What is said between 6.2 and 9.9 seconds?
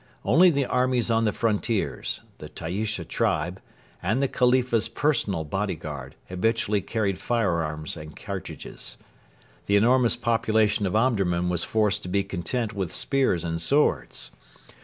habitually carried firearms and cartridges. The